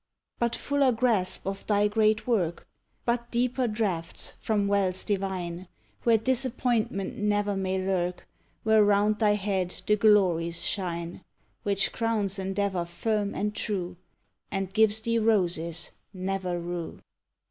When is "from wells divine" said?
4.39-5.67